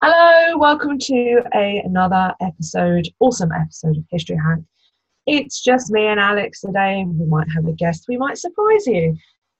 [0.00, 4.60] Hello, welcome to a, another episode, awesome episode of History Hack.
[5.26, 7.04] It's just me and Alex today.
[7.04, 8.04] We might have a guest.
[8.08, 9.16] We might surprise you.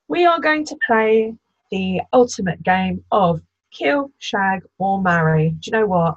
[0.06, 1.34] We are going to play
[1.72, 3.40] the ultimate game of
[3.72, 5.56] kill, shag, or marry.
[5.58, 6.14] Do you know what?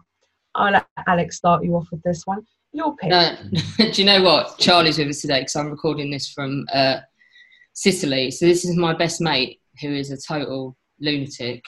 [0.53, 2.45] I'll let Alex start you off with this one.
[2.73, 3.09] Your pick.
[3.09, 3.35] No,
[3.77, 4.59] do you know what?
[4.59, 6.97] Charlie's with us today because I'm recording this from uh,
[7.73, 8.29] Sicily.
[8.29, 11.63] So this is my best mate, who is a total lunatic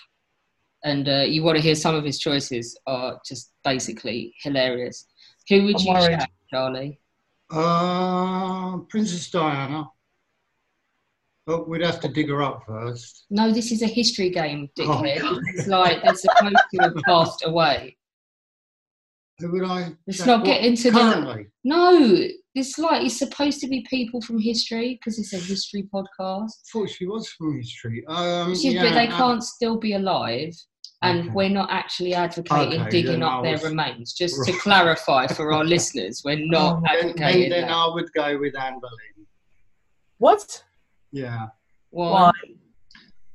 [0.83, 5.07] and uh, you want to hear some of his choices are just basically hilarious.
[5.49, 6.19] Who would I'm you worried.
[6.19, 6.99] shag, Charlie?
[7.49, 9.87] Uh, Princess Diana.
[11.45, 13.25] But we'd have to dig her up first.
[13.29, 15.19] No, this is a history game, dickhead.
[15.23, 15.39] Oh.
[15.53, 17.97] It's like they're supposed to have passed away.
[19.39, 19.91] Who would I?
[20.07, 24.39] Let's not What, get into the- No, it's like it's supposed to be people from
[24.39, 26.11] history because it's a history podcast.
[26.19, 28.05] I thought she was from history.
[28.07, 30.53] Um, Yeah, yeah, but they uh, can't still be alive.
[31.03, 31.29] And Okay.
[31.29, 34.13] we're not actually advocating Okay, digging up I their remains.
[34.13, 37.71] Just to clarify for our listeners, we're not Oh, Then, advocating then, then that.
[37.75, 39.27] I would go with Anne Boleyn.
[40.17, 40.63] What?
[41.11, 41.47] Yeah.
[41.89, 42.31] Why?
[42.31, 42.31] Why?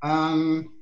[0.02, 0.74] Um,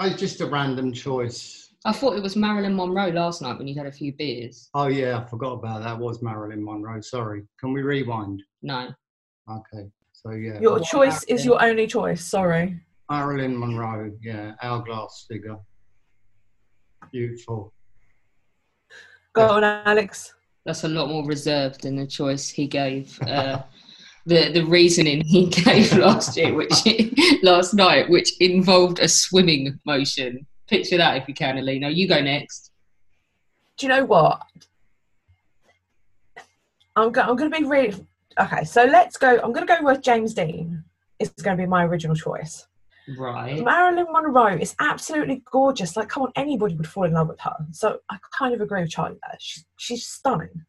[0.00, 1.72] it's just a random choice.
[1.84, 4.68] I thought it was Marilyn Monroe last night when you had a few beers.
[4.74, 5.96] Oh yeah, I forgot about that.
[5.98, 7.00] Was Marilyn Monroe?
[7.00, 7.44] Sorry.
[7.60, 8.42] Can we rewind?
[8.62, 8.88] No.
[9.50, 9.88] Okay.
[10.12, 12.24] So yeah, Your What choice is your only choice.
[12.24, 12.80] Sorry.
[13.08, 14.10] Marilyn Monroe.
[14.20, 15.56] Yeah, hourglass figure.
[17.12, 17.72] Beautiful.
[19.32, 20.34] Go on, Alex.
[20.64, 23.18] That's a lot more reserved than the choice he gave.
[23.22, 23.62] Uh,
[24.26, 26.72] the the reasoning he gave last year, which
[27.42, 30.46] last night, which involved a swimming motion.
[30.66, 31.88] Picture that if you can, Alina.
[31.88, 32.70] You go next.
[33.78, 34.42] Do you know what?
[36.96, 37.94] I'm, go- I'm going to be really.
[38.38, 39.40] Okay, so let's go.
[39.42, 40.84] I'm going to go with James Dean.
[41.18, 42.67] It's going to be my original choice.
[43.16, 43.64] Right.
[43.64, 45.96] Marilyn Monroe is absolutely gorgeous.
[45.96, 47.56] Like, come on, anybody would fall in love with her.
[47.72, 49.38] So I kind of agree with Charlie there.
[49.38, 50.64] She's, she's stunning.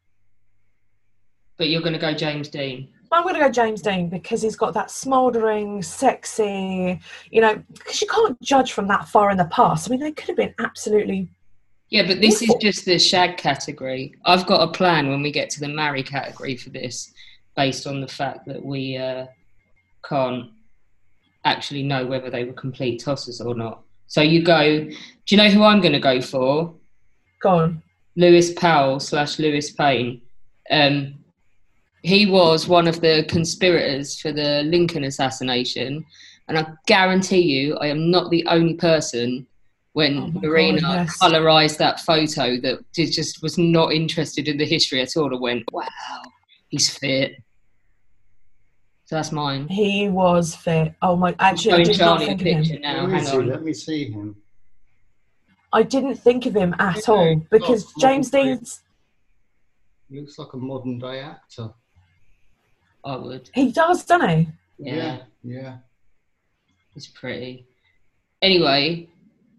[1.57, 2.87] But you're going to go James Dean.
[3.11, 6.99] I'm going to go James Dean because he's got that smouldering, sexy,
[7.31, 9.89] you know, because you can't judge from that far in the past.
[9.89, 11.29] I mean, they could have been absolutely.
[11.89, 14.13] Yeah, but this is just the shag category.
[14.25, 17.11] I've got a plan when we get to the marry category for this,
[17.55, 19.25] based on the fact that we uh,
[20.07, 20.51] can't
[21.49, 23.81] actually know whether they were complete tossers or not.
[24.07, 24.61] So you go.
[24.85, 26.73] Do you know who I'm going to go for?
[27.41, 27.83] Go on.
[28.15, 30.21] Lewis Powell slash Lewis Payne.
[30.71, 31.15] Um,
[32.01, 36.05] he was one of the conspirators for the Lincoln assassination,
[36.47, 39.45] and I guarantee you, I am not the only person
[39.93, 41.17] when Oh Marina God, yes.
[41.21, 45.33] colorized that photo that did- just was not interested in the history at all.
[45.35, 45.87] I went, wow,
[46.69, 47.33] he's fit.
[49.09, 49.67] So that's mine.
[49.69, 50.93] He was fit.
[51.01, 51.35] Oh my!
[51.39, 52.81] Actually, I did not Charlie a think of him.
[52.83, 53.07] now.
[53.07, 53.37] Where is Hang he?
[53.39, 53.47] on.
[53.49, 54.35] Let me see him.
[55.73, 57.11] I didn't think of him at Okay.
[57.11, 58.43] all because Oh, James okay.
[58.53, 58.83] Dean's.
[60.11, 61.71] He looks like a modern day actor.
[63.03, 63.49] I would.
[63.55, 64.47] He does, doesn't he?
[64.77, 65.23] yeah.
[65.41, 65.77] Yeah.
[66.95, 67.65] It's pretty.
[68.43, 69.09] Anyway,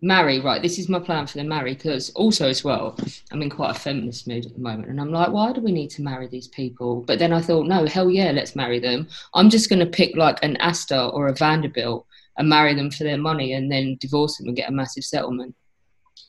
[0.03, 2.97] marry, right, this is my plan for the marry because also as well,
[3.31, 5.73] I'm in quite a feminist mood at the moment and I'm like, why do we
[5.73, 7.03] need to marry these people?
[7.03, 9.09] But then I thought, no, hell yeah, let's marry them.
[9.35, 12.07] I'm just going to pick like an Astor or a Vanderbilt
[12.39, 15.55] and marry them for their money and then divorce them and get a massive settlement.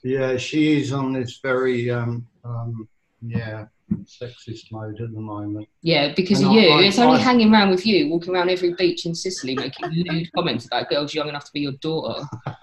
[0.04, 2.88] Yeah, she is on this very um, um
[3.22, 3.66] yeah,
[4.04, 5.68] sexist mode at the moment.
[5.84, 6.70] Yeah, because And of I- you.
[6.72, 9.90] I- it's only I- hanging around with you, walking around every beach in Sicily, making
[9.92, 12.26] lewd comments about girls young enough to be your daughter.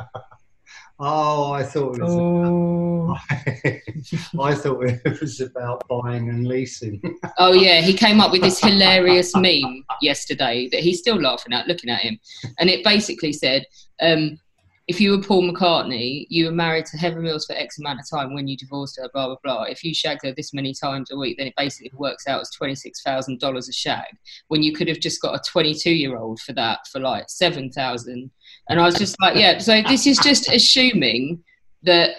[1.01, 2.13] Oh, I thought it was.
[2.13, 7.01] Oh, I thought it was about buying and leasing.
[7.41, 11.69] Oh yeah, he came up with this hilarious meme yesterday that he's still laughing at,
[11.69, 12.19] looking at him,
[12.59, 13.65] and it basically said,
[14.01, 14.41] um,
[14.89, 18.09] if you were Paul McCartney, you were married to Heather Mills for X amount of
[18.09, 19.63] time when you divorced her, blah, blah, blah.
[19.65, 22.51] If you shagged her this many times a week, then it basically works out as
[22.59, 24.07] $26,000 a shag
[24.49, 28.31] when you could have just got a 22 year old for that for like 7,000.
[28.71, 31.45] And I was just like, yeah, so this is just assuming
[31.83, 32.13] that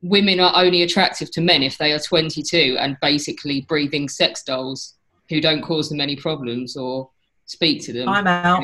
[0.00, 4.94] women are only attractive to men if they are 22 and basically breathing sex dolls
[5.28, 7.10] who don't cause them any problems or
[7.46, 8.08] speak to them.
[8.08, 8.62] I'm out.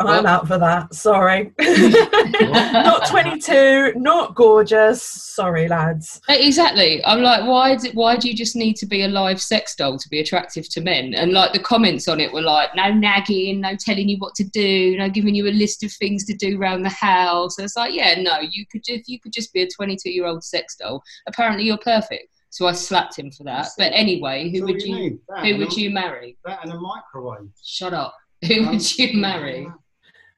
[0.00, 0.18] Anything.
[0.18, 0.94] I'm out for that.
[0.94, 1.52] Sorry.
[1.60, 5.02] not 22, not gorgeous.
[5.02, 6.20] Sorry, lads.
[6.28, 7.04] Eh, exactly.
[7.04, 7.76] I'm like, why?
[7.76, 10.68] Do, why do you just need to be a live sex doll to be attractive
[10.70, 11.14] to men?
[11.14, 14.44] And like the comments on it were like, no nagging, no telling you what to
[14.44, 17.58] do, no giving you a list of things to do around the house.
[17.58, 20.26] And it's like, yeah, no, you could just you could just be a 22 year
[20.26, 21.02] old sex doll.
[21.26, 22.28] Apparently, you're perfect.
[22.50, 23.68] So I slapped him for that.
[23.76, 25.20] But anyway, who all would you you?
[25.42, 26.38] Who would a- you marry?
[26.44, 27.50] That and a microwave.
[27.62, 28.14] Shut up.
[28.46, 29.66] Who would you marry?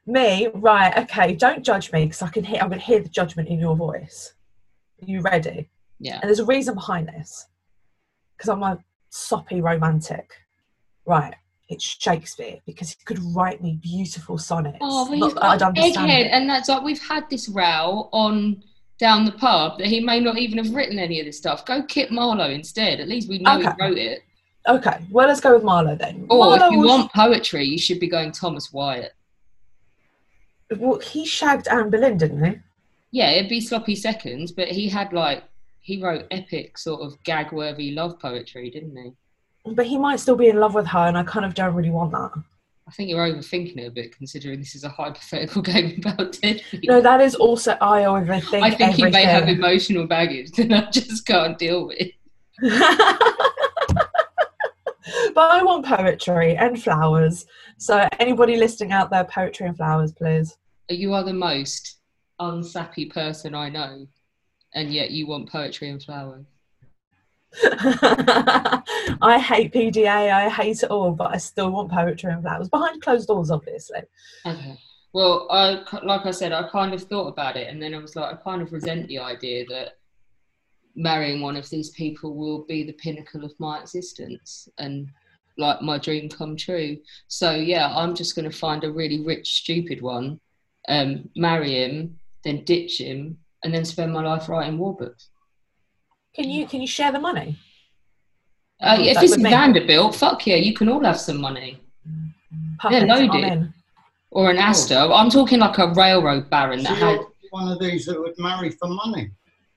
[0.09, 3.49] Me, right, okay, don't judge me because I can hear I can hear the judgment
[3.51, 4.33] in your voice.
[5.03, 5.69] Are you ready?
[6.01, 6.15] Yeah.
[6.15, 7.47] And there's a reason behind this.
[8.35, 8.79] Because I'm a
[9.11, 10.31] soppy romantic.
[11.05, 11.35] Right.
[11.69, 14.79] It's Shakespeare because he could write me beautiful sonnets.
[14.81, 18.63] Oh, but Not that I'd understand egghead, and that's like we've had this row on
[18.99, 21.67] down the pub that he may not even have written any of this stuff.
[21.67, 22.99] Go Kit Marlowe instead.
[22.99, 23.69] At least we know Okay.
[23.79, 24.23] he wrote it.
[24.67, 26.27] Okay, well, let's go with Marlowe then.
[26.31, 29.13] Or Marlowe if you was- want poetry, you should be going Thomas Wyatt.
[30.77, 32.59] Well, he shagged Anne Boleyn, didn't he?
[33.11, 35.45] Yeah, it'd be sloppy seconds, but he had like
[35.81, 39.13] he wrote epic sort of gag-worthy love poetry, didn't he?
[39.73, 41.91] But he might still be in love with her, and I kind of don't really
[41.91, 42.33] want that.
[42.87, 46.63] I think you're overthinking it a bit, considering this is a hypothetical game about dead
[46.71, 46.95] people.
[46.95, 48.63] No, that is also I overthink.
[48.63, 52.09] I think he may have emotional baggage that I just can't deal with.
[55.35, 57.47] but I want poetry and flowers.
[57.79, 60.57] So anybody listening out there, poetry and flowers, please.
[60.89, 61.99] You are the most
[62.39, 64.07] unsappy person I know,
[64.75, 66.47] and yet you want poetry and flowers.
[67.63, 70.33] I hate PDA.
[70.33, 74.01] I hate it all, but I still want poetry and flowers behind closed doors, obviously.
[74.45, 74.79] Okay.
[75.15, 78.15] Well, I like I said, I kind of thought about it, and then I was
[78.15, 79.98] like, I kind of resent the idea that
[80.99, 85.09] marrying one of these people will be the pinnacle of my existence and
[85.57, 86.99] like my dream come true.
[87.29, 90.41] So yeah, I'm just going to find a really rich, stupid one,
[90.89, 95.29] um, marry him, then ditch him, and then spend my life writing war books.
[96.35, 97.57] Can you can you share the money?
[98.81, 101.81] Uh, Oh, if that it's Vanderbilt, fuck yeah, you can all have some money.
[102.79, 103.75] Perfect, load I'm in.
[104.31, 104.95] Or an Astor.
[104.99, 107.15] I'm talking like a railroad baron So that had.
[107.17, 109.31] you're one of these that would marry for money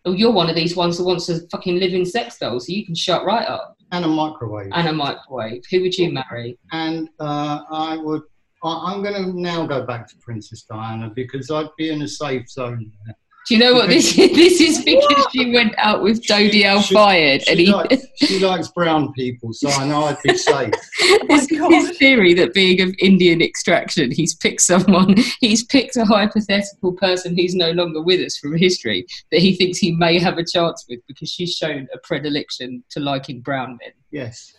[0.05, 2.73] Oh, you're one of these ones that wants to fucking live in sex dolls, so
[2.73, 3.77] you can shut right up.
[3.91, 4.71] and a microwave.
[4.73, 5.61] And a microwave.
[5.69, 6.57] Who would you marry?
[6.71, 8.23] and uh, I would.
[8.63, 12.07] I, I'm going to now go back to Princess Diana because I'd be in a
[12.07, 13.15] safe zone there.
[13.47, 14.31] Do you know what this is?
[14.31, 17.71] This is because she went out with Dodi Al She- Fayed, She, and he.
[17.71, 20.73] likes, she likes brown people, so I know I'd be safe.
[21.29, 26.05] Is oh his theory that being of Indian extraction, he's picked someone, he's picked a
[26.05, 30.37] hypothetical person who's no longer with us from history that he thinks he may have
[30.37, 33.91] a chance with because she's shown a predilection to liking brown men.
[34.11, 34.53] Yes.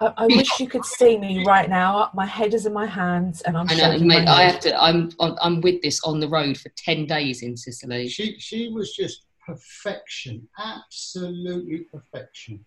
[0.00, 2.10] I, I wish you could see me right now.
[2.14, 4.24] My head is in my hands, and I'm I know, mate.
[4.24, 4.82] my I have to.
[4.82, 5.10] I'm.
[5.20, 8.08] I'm with this on the road for ten days in Sicily.
[8.08, 12.64] She she was just perfection, absolutely perfection.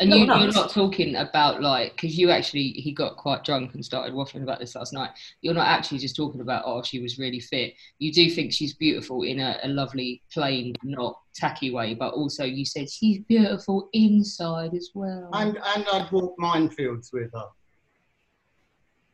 [0.00, 3.74] And No, you, you're not talking about like because you actually he got quite drunk
[3.74, 5.10] and started waffling about this last night.
[5.40, 7.74] You're not actually just talking about oh she was really fit.
[7.98, 12.44] You do think she's beautiful in a, a lovely, plain, not tacky way, but also
[12.44, 15.30] you said she's beautiful inside as well.
[15.32, 17.46] And and I'd walk minefields with her.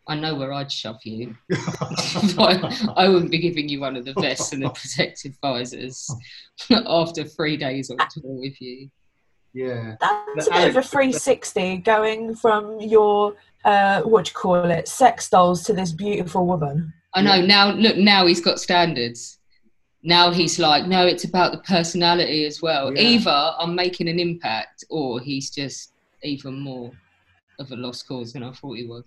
[0.08, 1.36] I know where I'd shove you.
[1.52, 6.10] I, I wouldn't be giving you one of the vests and the protective visors
[6.86, 8.90] after three days on tour with you.
[9.52, 9.96] Yeah.
[10.00, 14.70] That's a The bit of a 360 going from your uh, what do you call
[14.70, 16.92] it, sex dolls to this beautiful woman.
[17.14, 17.72] I know now.
[17.72, 19.38] Look, now he's got standards.
[20.02, 22.94] Now he's like, no, it's about the personality as well.
[22.94, 23.02] Yeah.
[23.02, 25.92] Either I'm making an impact, or he's just
[26.22, 26.90] even more
[27.58, 29.04] of a lost cause than I thought he was.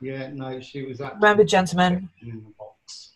[0.00, 3.15] Yeah, no, she was absolutely Remember, gentlemen, in the box.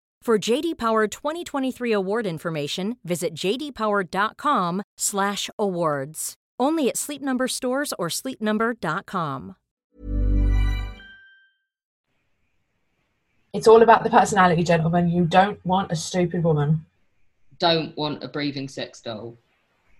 [0.23, 6.33] For JD Power 2023 award information, visit jdpower.com/awards.
[6.59, 9.55] Only at Sleep Number stores or sleepnumber.com.
[13.51, 15.09] It's all about the personality, gentlemen.
[15.09, 16.85] You don't want a stupid woman.
[17.57, 19.35] Don't want a breathing sex doll.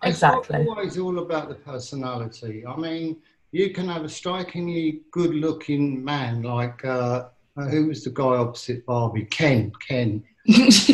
[0.04, 0.60] Exactly.
[0.60, 2.64] It's always all about the personality.
[2.64, 3.16] I mean,
[3.50, 7.24] you can have a strikingly good-looking man like uh,
[7.56, 9.24] uh, who was the guy opposite Barbie?
[9.26, 9.72] Ken.
[9.86, 10.22] Ken.
[10.46, 10.88] Is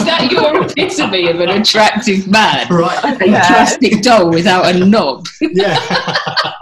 [0.00, 2.68] that your epitome of an attractive man?
[2.68, 2.98] Right.
[3.04, 5.26] A plastic doll without a knob.
[5.40, 5.78] Yeah.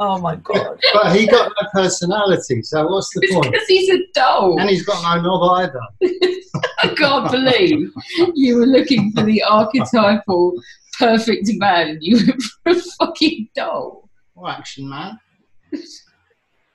[0.00, 0.78] Oh my god.
[0.94, 2.62] but he got no personality.
[2.62, 3.50] So what's the point?
[3.50, 4.60] Because he's a doll.
[4.60, 5.80] And he's got no knob either.
[6.84, 7.90] I can't believe
[8.34, 10.54] you were looking for the archetypal
[11.00, 14.08] perfect man and you were for a fucking doll.
[14.36, 15.18] Oh, action man.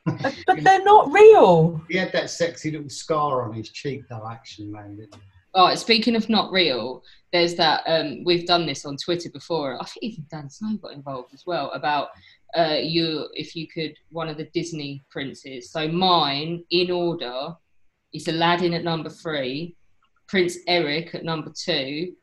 [0.06, 1.82] But, but they're not real.
[1.90, 5.22] He had that sexy little scar on his cheek, though, action man, didn't he?
[5.56, 9.80] All right, speaking of not real, there's that um, we've done this on Twitter before.
[9.80, 12.10] I think even Dan Snow got involved as well about
[12.58, 15.72] uh, you if you could one of the Disney princes.
[15.72, 17.56] So mine in order
[18.14, 19.76] is Aladdin at number three,
[20.28, 22.14] Prince Eric at number two,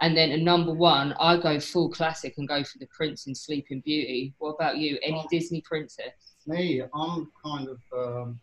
[0.00, 3.36] and then at number one I go full classic and go for the Prince in
[3.36, 4.34] Sleeping Beauty.
[4.38, 4.98] What about you?
[5.04, 6.29] Any Disney princess?
[6.46, 8.40] Me, I'm kind of um,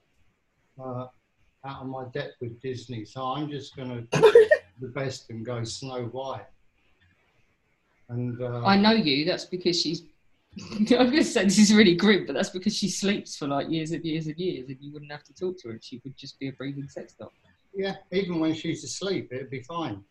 [0.79, 1.07] uh,
[1.65, 4.49] out of my depth with Disney, so I'm just going to do
[4.81, 6.45] the best and go Snow White.
[8.09, 9.25] And uh, I know you.
[9.25, 10.03] That's because she's.
[10.59, 13.69] I'm going to say this is really grim, but that's because she sleeps for like
[13.69, 15.79] years and years and years, and you wouldn't have to talk to her.
[15.81, 17.33] She would just be a breathing sex doll.
[17.75, 20.03] yeah, even when she's asleep, it'd be fine.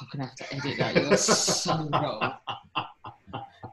[0.00, 0.94] I'm gonna have to edit that.
[0.96, 2.34] You're so wrong.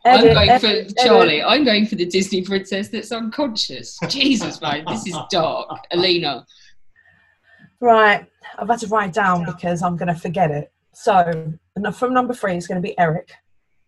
[0.07, 0.93] I'm going edit, for edit.
[0.97, 1.43] Charlie.
[1.43, 3.99] I'm going for the Disney princess that's unconscious.
[4.07, 5.85] Jesus, man, this is dark.
[5.91, 6.45] Alina,
[7.79, 8.25] Right.
[8.57, 10.71] I've had to write down because I'm going to forget it.
[10.93, 11.53] So
[11.93, 13.31] from number three is going to be Eric,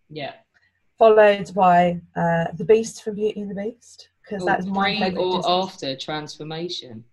[0.08, 0.34] yeah.
[0.96, 4.98] followed by uh, the Beast from Beauty and the Beast because that is my pre
[5.00, 5.20] favorite.
[5.20, 7.04] or Disney- after transformation.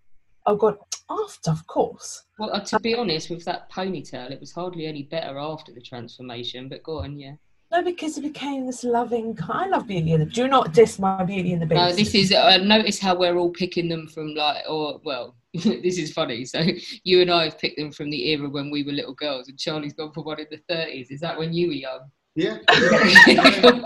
[0.46, 0.78] Oh god,
[1.10, 2.22] after of course.
[2.38, 5.80] Well, uh, to be honest, with that ponytail, it was hardly any better after the
[5.80, 6.68] transformation.
[6.68, 7.34] But go on, yeah.
[7.70, 9.34] No, because it became this loving.
[9.34, 10.26] Kind I love Beauty and the.
[10.26, 11.78] Do not diss my Beauty and the Beast.
[11.78, 12.32] No, this is.
[12.32, 16.46] Uh, notice how we're all picking them from like, or well, this is funny.
[16.46, 16.62] So
[17.04, 19.58] you and I have picked them from the era when we were little girls, and
[19.58, 21.10] Charlie's gone for one in the thirties.
[21.10, 22.10] Is that when you were young?
[22.34, 22.58] Yeah.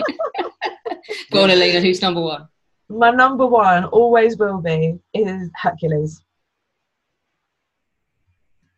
[1.32, 1.80] go on, Alina.
[1.80, 2.46] Who's number one?
[2.88, 6.22] my number one always will be is Hercules.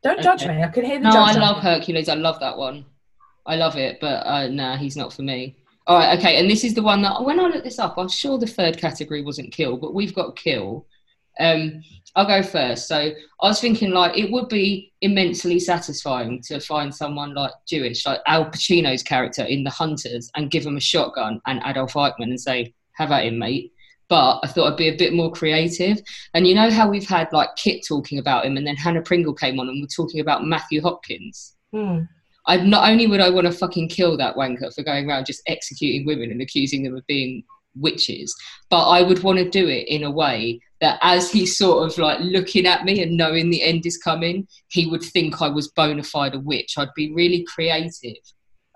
[0.03, 0.57] Don't judge Okay.
[0.57, 0.63] me.
[0.63, 1.15] I can hear the judge.
[1.15, 1.41] No, I judge.
[1.43, 2.09] love Hercules.
[2.09, 2.85] I love that one.
[3.47, 5.57] I love it, but uh, nah, he's not for me.
[5.87, 8.09] All right, okay, and this is the one that when I looked this up, I'm
[8.09, 10.87] sure the third category wasn't kill, but we've got kill.
[11.39, 11.83] Um,
[12.17, 12.87] I'll go first.
[12.89, 18.07] So I was thinking like it would be immensely satisfying to find someone like Jewish,
[18.07, 22.31] like Al Pacino's character in The Hunters, and give him a shotgun and Adolf Eichmann
[22.31, 23.73] and say, "Have at him, mate."
[24.09, 26.01] But I thought I'd be a bit more creative.
[26.35, 29.35] And you know how we've had like Kit talking about him, and then Hannah Pringle
[29.35, 31.57] came on and we're talking about Matthew Hopkins.
[31.73, 32.03] Hmm.
[32.47, 35.43] I not only would I want to fucking kill that wanker for going around just
[35.47, 37.43] executing women and accusing them of being
[37.77, 38.35] witches,
[38.71, 41.97] but I would want to do it in a way that as he's sort of
[41.99, 45.69] like looking at me and knowing the end is coming, he would think I was
[45.69, 46.75] bona fide a witch.
[46.77, 48.17] I'd be really creative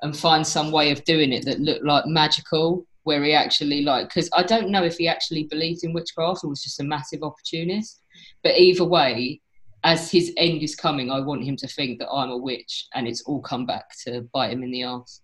[0.03, 4.09] and find some way of doing it that looked like magical, where he actually like
[4.09, 7.23] because I don't know if he actually believed in witchcraft or was just a massive
[7.23, 8.01] opportunist.
[8.43, 9.41] But either way,
[9.85, 13.07] as his end is coming, I want him to think that I'm a witch and
[13.07, 15.21] it's all come back to bite him in the arse.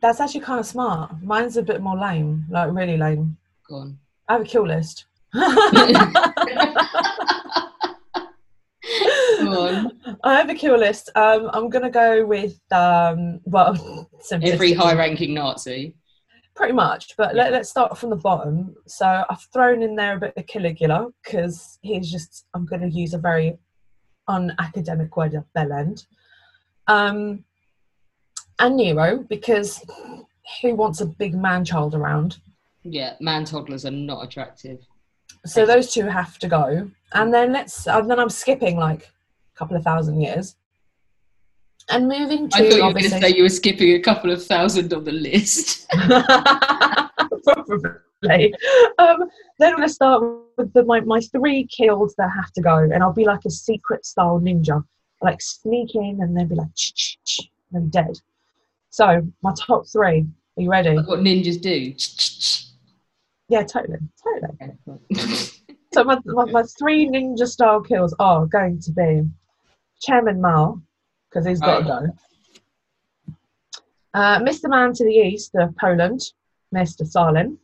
[0.00, 1.22] That's actually kind of smart.
[1.22, 3.36] Mine's a bit more lame, like really lame.
[3.68, 3.98] Go on.
[4.28, 5.06] I have a kill list.
[10.24, 11.10] I have a kill list.
[11.14, 14.08] Um, I'm gonna go with um, well.
[14.30, 15.94] Every high ranking Nazi.
[16.54, 17.16] Pretty much.
[17.16, 18.74] But let, let's start from the bottom.
[18.86, 22.46] So I've thrown in there a bit of Caligula because he's just.
[22.54, 23.58] I'm going to use a very
[24.28, 26.06] unacademic word of bell end.
[26.86, 27.44] Um,
[28.58, 29.82] and Nero because
[30.62, 32.38] who wants a big man child around?
[32.82, 34.80] Yeah, man toddlers are not attractive.
[35.46, 37.86] So those two have to go, and then let's.
[37.86, 40.56] And then I'm skipping like a couple of thousand years,
[41.88, 42.56] and moving to.
[42.56, 45.04] I thought you were going to say you were skipping a couple of thousand on
[45.04, 45.88] the list.
[47.44, 48.54] Probably.
[48.98, 49.24] Um,
[49.58, 50.22] then I'm going to start
[50.56, 53.50] with the, my, my three kills that have to go, and I'll be like a
[53.50, 54.82] secret style ninja,
[55.22, 57.40] like sneak in and then be like, ch ch ch,
[57.72, 58.18] and dead.
[58.90, 60.26] So my top three.
[60.56, 60.94] Are you ready?
[60.94, 61.94] what ninjas do.
[63.48, 65.50] Yeah, totally, totally.
[65.94, 69.22] So my, my, my three ninja style kills are going to be
[70.00, 70.82] Chairman Mao,
[71.34, 72.00] because he's got to Oh.
[72.06, 73.34] go.
[74.14, 74.68] Uh, Mr.
[74.68, 76.20] Man to the east of Poland,
[76.74, 77.04] Mr.
[77.06, 77.58] Stalin.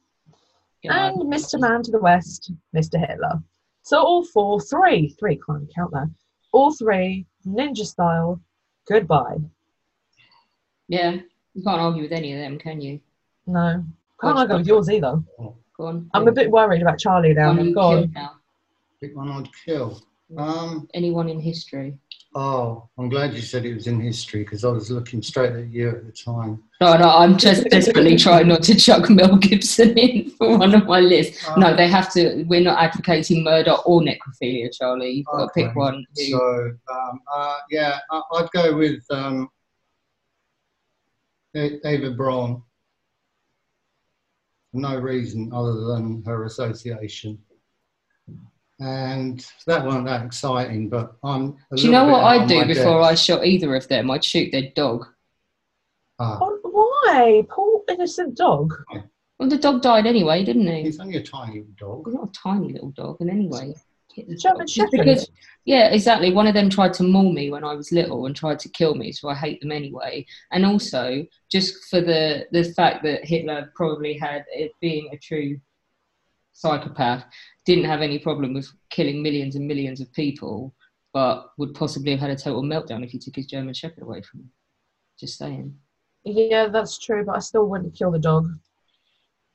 [0.82, 1.08] Yeah.
[1.08, 1.60] and Mr.
[1.60, 2.98] Man to the West, Mr.
[2.98, 3.42] Hitler.
[3.82, 6.08] So all four, three, three, can't count that.
[6.52, 8.40] All three, ninja style,
[8.88, 9.36] goodbye.
[10.88, 11.16] yeah,
[11.54, 12.98] you can't argue with any of them, can you?
[13.46, 13.84] No,
[14.22, 15.22] can't argue with yours either.
[15.36, 15.54] Go
[15.86, 16.10] on.
[16.14, 17.48] I'm a bit worried about Charlie now.
[17.54, 17.96] One you Go on.
[17.98, 18.30] killed now.
[19.02, 20.00] Pick one I'd kill.
[20.38, 21.98] Um, Anyone in history?
[22.32, 25.66] Oh, I'm glad you said it was in history because I was looking straight at
[25.66, 26.62] you at the time.
[26.80, 30.86] No, no, I'm just desperately trying not to chuck Mel Gibson in for one of
[30.86, 31.44] my lists.
[31.56, 32.44] No, they have to.
[32.44, 35.10] We're not advocating murder or necrophilia, Charlie.
[35.10, 36.06] You've got to pick one.
[36.14, 39.48] Who, So, um, uh, yeah, I, I'd go with um,
[41.56, 42.62] Eva Braun.
[44.72, 47.40] No reason other than her association.
[48.80, 51.56] And that wasn't that exciting, but I'm.
[51.70, 54.10] a do you know what I'd do my before I shot either of them?
[54.10, 55.06] I'd shoot their dog.
[56.18, 57.42] Ah, Oh, why?
[57.48, 58.74] Poor innocent dog.
[59.38, 60.82] Well, the dog died anyway, didn't he?
[60.82, 62.04] he's only a tiny dog.
[62.06, 63.74] He's not a tiny little dog, and anyway.
[64.16, 64.90] the German Shepherd.
[64.92, 65.30] because-
[65.66, 66.32] yeah, exactly.
[66.32, 68.94] One of them tried to maul me when I was little and tried to kill
[68.94, 70.24] me, so I hate them anyway.
[70.52, 75.60] And also, just for the the fact that Hitler probably had it being a true
[76.52, 77.24] psychopath,
[77.64, 80.74] didn't have any problem with killing millions and millions of people,
[81.12, 84.22] but would possibly have had a total meltdown if he took his German Shepherd away
[84.22, 84.50] from him.
[85.18, 85.74] Just saying.
[86.24, 88.48] Yeah, that's true, but I still wouldn't kill the dog.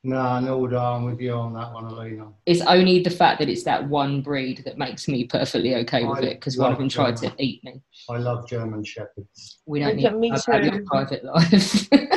[0.04, 2.28] No, no, I'm with you on that one, Alina.
[2.46, 6.20] It's only the fact that it's that one breed that makes me perfectly okay with
[6.20, 7.82] I it because one of love them tried to eat me.
[8.08, 9.62] I love German Shepherds.
[9.66, 10.86] We don't Okay, need me to have your too.
[10.86, 11.90] private life.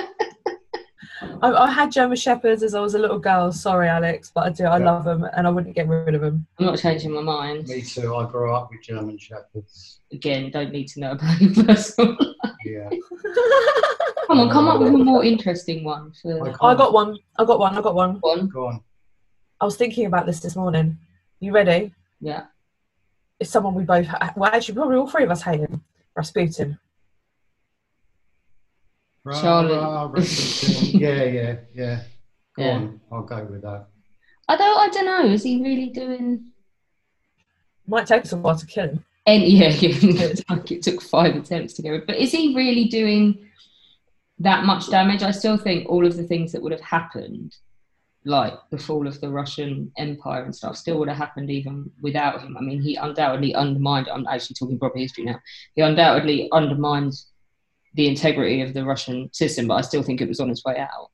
[1.43, 3.53] I, I had German Shepherds as I was a little girl.
[3.53, 4.65] Sorry, Alex, but I do.
[4.65, 4.85] I Yeah.
[4.85, 6.47] love them, and I wouldn't get rid of them.
[6.59, 7.69] I'm not changing my mind.
[7.69, 8.15] Me too.
[8.17, 10.01] I grew up with German Shepherds.
[10.13, 12.17] Again, don't need to know about your personal.
[12.65, 12.89] Yeah.
[14.27, 17.17] Come on, come up with a more interesting one for I, I got one.
[17.39, 17.75] I got one.
[17.75, 18.17] I got one.
[18.21, 18.49] one.
[18.49, 18.83] Go on.
[19.59, 20.99] I was thinking about this this morning.
[21.41, 21.95] You ready?
[22.21, 22.45] Yeah.
[23.41, 24.07] It's someone we both.
[24.07, 25.83] Ha- well, actually, probably all three of us hate him.
[26.15, 26.79] Rasputin.
[29.25, 29.75] Rah, Charlie.
[29.75, 32.01] rah, yeah, yeah, yeah.
[32.57, 32.71] Go Yeah.
[32.73, 33.01] on.
[33.13, 33.87] I'll go with that.
[34.49, 34.79] I don't.
[34.79, 35.33] I don't know.
[35.33, 36.53] Is he really doing?
[37.87, 39.05] Might take us a while to kill him.
[39.27, 42.07] Any, yeah, yeah, like it took five attempts to get rid.
[42.07, 43.47] But is he really doing
[44.39, 45.23] that much damage?
[45.23, 47.55] I still think all of the things that would have happened,
[48.25, 52.41] like the fall of the Russian Empire and stuff, still would have happened even without
[52.41, 52.57] him.
[52.57, 54.09] I mean, he undoubtedly undermined.
[54.09, 55.39] I'm actually talking proper history now.
[55.75, 57.13] He undoubtedly undermined
[57.95, 60.79] the integrity of the Russian system, but I still think it was on its way
[60.79, 61.11] out.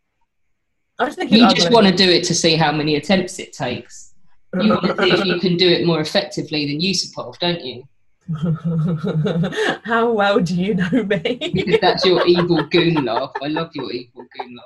[0.98, 3.52] I just think You just want to do it to see how many attempts it
[3.52, 4.14] takes.
[4.54, 7.84] You want to see if you can do it more effectively than Yusupov, don't you?
[9.84, 11.50] How well do you know me?
[11.52, 13.32] because that's your evil goon laugh.
[13.42, 14.64] I love your evil goon laugh.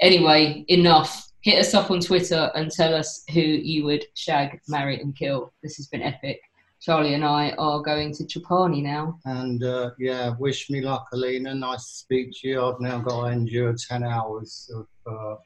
[0.00, 1.26] Anyway, enough.
[1.42, 5.54] Hit us up on Twitter and tell us who you would shag, marry, and kill.
[5.62, 6.40] This has been epic.
[6.80, 9.18] Charlie and I are going to Trapani now.
[9.26, 11.54] And uh, yeah, wish me luck, Alina.
[11.54, 12.64] Nice to speak to you.
[12.64, 15.36] I've now got to endure 10 hours of uh,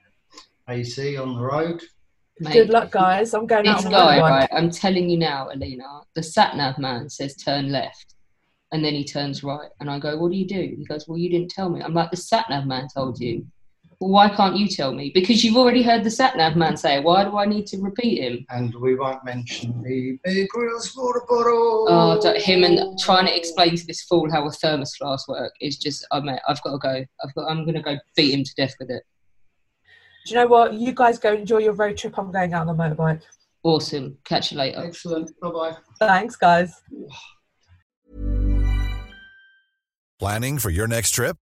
[0.69, 1.83] AC on the road.
[2.41, 2.53] Mate.
[2.53, 3.35] Good luck, guys.
[3.35, 4.31] I'm going out This on guy, motorbike.
[4.31, 4.49] right?
[4.53, 6.03] I'm telling you now, Alina.
[6.15, 8.15] The sat nav man says turn left,
[8.73, 11.17] and then he turns right, and I go, "What do you do?" He goes, "Well,
[11.19, 13.47] you didn't tell me." I'm like, "The sat nav man told you."
[14.01, 15.11] Well, why can't you tell me?
[15.15, 17.05] Because you've already heard the sat nav man say it.
[17.05, 18.45] Why do I need to repeat him?
[18.51, 21.87] And we won't mention the big grills water bottle.
[21.89, 25.77] Oh, him and trying to explain to this fool how a thermos flask work is
[25.79, 26.07] just.
[26.13, 27.05] I mean, I've got to go.
[27.25, 27.51] I've got.
[27.51, 29.03] I'm going to go beat him to death with it.
[30.27, 30.75] Do you know what?
[30.75, 32.19] You guys go enjoy your road trip.
[32.19, 33.23] I'm going out on a motorbike.
[33.63, 34.19] Awesome.
[34.25, 34.85] Catch you later.
[34.85, 35.31] Excellent.
[35.41, 35.77] Bye bye.
[35.99, 36.83] Thanks, guys.
[40.19, 41.37] Planning for your next trip?